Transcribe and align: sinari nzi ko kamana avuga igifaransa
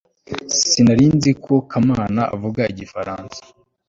sinari 0.65 1.05
nzi 1.17 1.31
ko 1.43 1.53
kamana 1.69 2.21
avuga 2.35 2.61
igifaransa 2.71 3.39